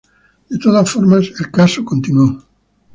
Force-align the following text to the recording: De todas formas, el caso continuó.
De 0.49 0.57
todas 0.57 0.89
formas, 0.89 1.31
el 1.39 1.51
caso 1.51 1.85
continuó. 1.85 2.43